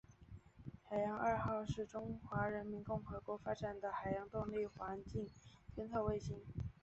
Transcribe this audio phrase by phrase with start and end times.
[0.89, 5.29] 海洋二号是中华人民共和国发展的海洋动力环境
[5.75, 6.41] 监测卫星。